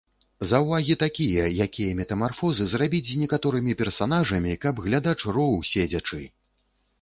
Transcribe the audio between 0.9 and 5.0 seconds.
такія, якія метамарфозы зрабіць з некаторымі персанажамі, каб